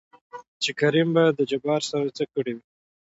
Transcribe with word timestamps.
چې 0.63 0.71
کريم 0.79 1.09
به 1.15 1.23
د 1.37 1.39
جبار 1.51 1.81
سره 1.91 2.07
څه 2.17 2.23
کړې 2.33 2.51
وي؟ 2.55 2.65